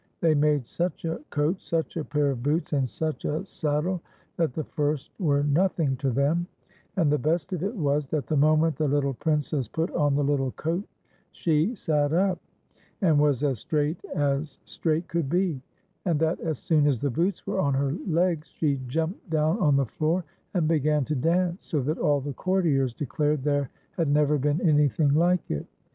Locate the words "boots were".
17.11-17.59